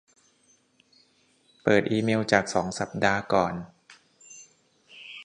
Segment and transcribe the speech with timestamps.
[1.61, 3.53] เปิดอีเมลจากสองสัปดาห์ก่อน